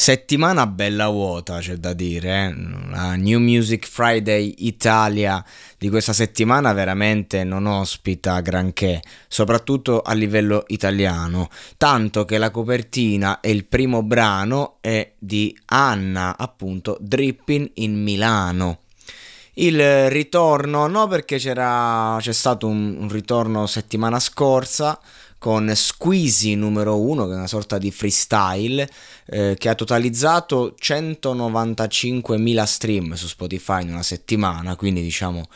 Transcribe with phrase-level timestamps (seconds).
[0.00, 2.46] Settimana bella vuota, c'è da dire.
[2.46, 2.54] Eh?
[2.88, 5.44] La New Music Friday Italia
[5.76, 13.40] di questa settimana veramente non ospita granché, soprattutto a livello italiano, tanto che la copertina
[13.40, 18.78] e il primo brano è di Anna, appunto, Dripping in Milano.
[19.52, 24.98] Il ritorno, no perché c'era, c'è stato un, un ritorno settimana scorsa,
[25.40, 28.86] con Squeezy numero 1, che è una sorta di freestyle,
[29.24, 35.48] eh, che ha totalizzato 195.000 stream su Spotify in una settimana, quindi diciamo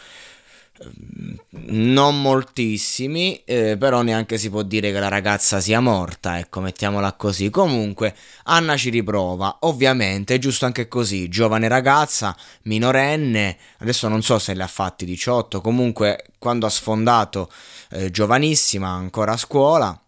[1.67, 7.13] non moltissimi, eh, però neanche si può dire che la ragazza sia morta, ecco, mettiamola
[7.13, 7.51] così.
[7.51, 8.15] Comunque,
[8.45, 14.55] Anna ci riprova, ovviamente, è giusto anche così, giovane ragazza, minorenne, adesso non so se
[14.55, 17.51] le ha fatti 18, comunque quando ha sfondato,
[17.91, 19.99] eh, giovanissima, ancora a scuola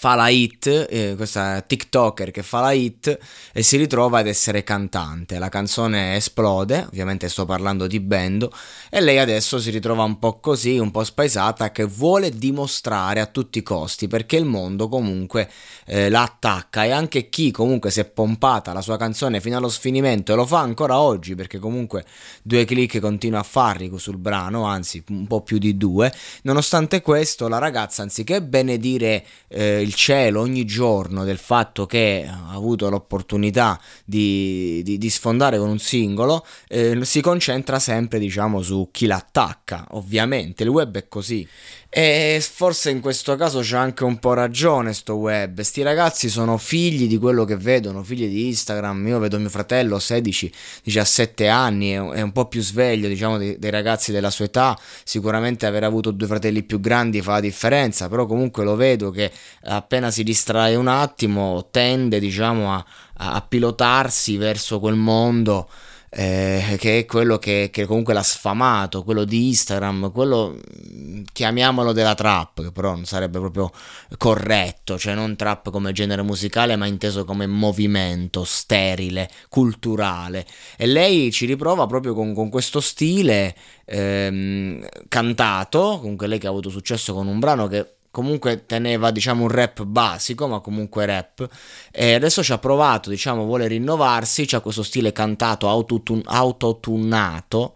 [0.00, 3.18] fa la hit, eh, questa TikToker che fa la hit
[3.52, 5.40] e si ritrova ad essere cantante.
[5.40, 8.52] La canzone esplode, ovviamente sto parlando di Bendo,
[8.90, 13.26] e lei adesso si ritrova un po' così, un po' spaesata, che vuole dimostrare a
[13.26, 15.50] tutti i costi, perché il mondo comunque
[15.86, 19.68] eh, la attacca e anche chi comunque si è pompata la sua canzone fino allo
[19.68, 22.04] sfinimento e lo fa ancora oggi, perché comunque
[22.44, 27.48] due click continua a farli sul brano, anzi un po' più di due, nonostante questo
[27.48, 33.80] la ragazza anziché benedire eh, il cielo ogni giorno del fatto che ha avuto l'opportunità
[34.04, 39.86] di, di, di sfondare con un singolo, eh, si concentra sempre diciamo su chi l'attacca,
[39.92, 41.46] ovviamente, il web è così.
[41.90, 45.58] E forse in questo caso c'è anche un po' ragione sto web.
[45.62, 49.06] Sti ragazzi sono figli di quello che vedono, figli di Instagram.
[49.06, 54.28] Io vedo mio fratello 16-17 anni, è un po' più sveglio, diciamo, dei, ragazzi della
[54.28, 54.78] sua età.
[55.02, 59.32] Sicuramente aver avuto due fratelli più grandi fa la differenza, però comunque lo vedo che
[59.78, 62.84] appena si distrae un attimo tende, diciamo, a,
[63.14, 65.68] a pilotarsi verso quel mondo
[66.10, 70.56] eh, che è quello che, che, comunque l'ha sfamato, quello di Instagram, quello
[70.92, 73.70] mm, chiamiamolo della trap, che però non sarebbe proprio
[74.16, 80.46] corretto, cioè non trap come genere musicale, ma inteso come movimento sterile, culturale.
[80.76, 86.50] E lei ci riprova proprio con, con questo stile ehm, cantato, comunque lei che ha
[86.50, 91.48] avuto successo con un brano che comunque teneva diciamo un rap basico ma comunque rap.
[91.92, 97.74] E adesso ci ha provato diciamo vuole rinnovarsi c'ha questo stile cantato autotun- autotunato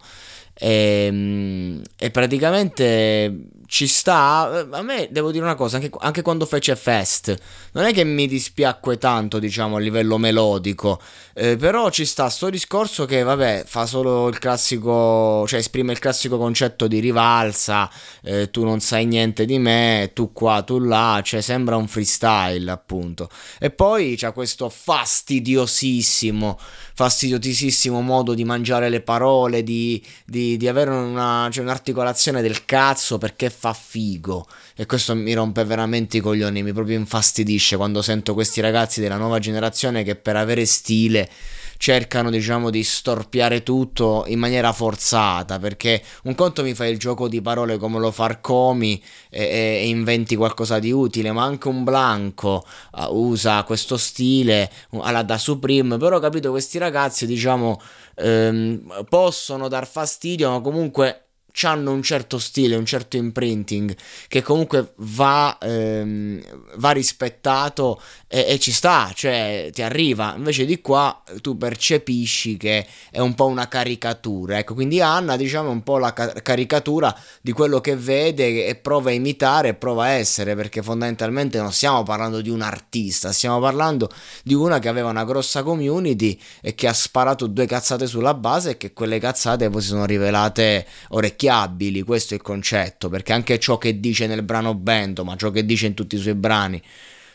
[0.53, 3.33] e, ehm, e praticamente
[3.73, 4.67] ci sta.
[4.69, 7.35] A me devo dire una cosa, anche, anche, quando fece Fest,
[7.71, 11.01] non è che mi dispiacque tanto, diciamo, a livello melodico,
[11.33, 15.97] eh, però ci sta sto discorso che, vabbè, fa solo il classico, cioè esprime il
[15.97, 17.89] classico concetto di rivalsa,
[18.21, 22.69] eh, tu non sai niente di me, tu qua, tu là, cioè sembra un freestyle,
[22.69, 23.27] appunto.
[23.59, 26.59] E poi c'è questo fastidiosissimo,
[26.93, 33.17] fastidiosissimo modo di mangiare le parole, di, di, di avere una, cioè, un'articolazione del cazzo
[33.17, 34.45] perché fa figo.
[34.75, 39.15] E questo mi rompe veramente i coglioni, mi proprio infastidisce quando sento questi ragazzi della
[39.15, 41.29] nuova generazione che per avere stile
[41.77, 47.27] cercano diciamo di storpiare tutto in maniera forzata perché un conto mi fa il gioco
[47.27, 52.63] di parole come lo Farcomi e, e inventi qualcosa di utile ma anche un Blanco
[52.93, 57.81] uh, usa questo stile alla da Supreme però capito questi ragazzi diciamo
[58.15, 61.22] ehm, possono dar fastidio ma comunque
[61.61, 63.95] hanno un certo stile, un certo imprinting
[64.27, 66.41] che comunque va, ehm,
[66.75, 70.33] va rispettato e, e, ci sta, cioè ti arriva.
[70.35, 74.57] Invece di qua tu percepisci che è un po' una caricatura.
[74.57, 78.75] Ecco, quindi Anna diciamo è un po' la ca- caricatura di quello che vede e
[78.75, 83.31] prova a imitare e prova a essere, perché fondamentalmente non stiamo parlando di un artista,
[83.31, 84.09] stiamo parlando
[84.43, 88.71] di una che aveva una grossa community e che ha sparato due cazzate sulla base
[88.71, 93.33] e che quelle cazzate poi si sono rivelate orecchie orecchiabili, questo è il concetto, perché
[93.33, 96.35] anche ciò che dice nel brano Bento, ma ciò che dice in tutti i suoi
[96.35, 96.81] brani,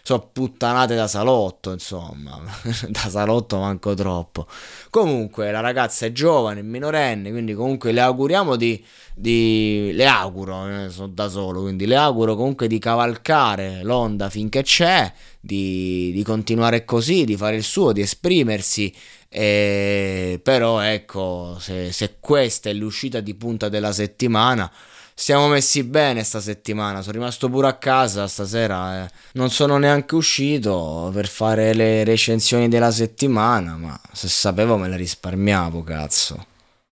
[0.08, 2.40] sono puttanate da salotto, insomma,
[2.88, 4.46] da salotto manco troppo.
[4.88, 8.82] Comunque la ragazza è giovane, è minorenne, quindi comunque le auguriamo di,
[9.14, 14.62] di le auguro, eh, sono da solo, quindi le auguro comunque di cavalcare l'onda finché
[14.62, 18.90] c'è, di, di continuare così, di fare il suo, di esprimersi
[19.28, 24.72] e, però ecco, se, se questa è l'uscita di punta della settimana,
[25.18, 27.02] stiamo messi bene sta settimana.
[27.02, 29.04] Sono rimasto pure a casa stasera.
[29.04, 29.10] Eh.
[29.32, 33.76] Non sono neanche uscito per fare le recensioni della settimana.
[33.76, 36.47] Ma se sapevo me le risparmiavo, cazzo.